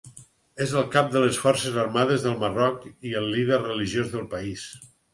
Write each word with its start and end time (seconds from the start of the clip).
És 0.63 0.71
el 0.79 0.87
cap 0.95 1.11
de 1.15 1.21
les 1.25 1.37
Forces 1.43 1.77
armades 1.83 2.25
del 2.29 2.41
Marroc 2.47 2.91
i 3.13 3.17
el 3.23 3.31
líder 3.37 3.63
religiós 3.71 4.15
del 4.19 4.29
país. 4.37 4.69